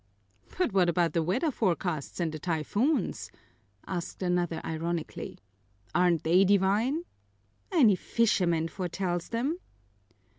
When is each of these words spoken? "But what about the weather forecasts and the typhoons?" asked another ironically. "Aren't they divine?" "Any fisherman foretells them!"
"But 0.57 0.73
what 0.73 0.89
about 0.89 1.13
the 1.13 1.21
weather 1.21 1.51
forecasts 1.51 2.19
and 2.19 2.31
the 2.31 2.39
typhoons?" 2.39 3.29
asked 3.85 4.23
another 4.23 4.59
ironically. 4.65 5.37
"Aren't 5.93 6.23
they 6.23 6.43
divine?" 6.43 7.03
"Any 7.71 7.95
fisherman 7.95 8.67
foretells 8.67 9.29
them!" 9.29 9.59